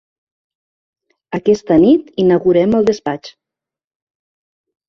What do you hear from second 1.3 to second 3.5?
Aquesta nit inaugurem el despatx.